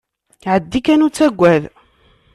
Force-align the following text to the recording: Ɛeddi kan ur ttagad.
Ɛeddi 0.53 0.79
kan 0.85 1.03
ur 1.05 1.11
ttagad. 1.11 1.63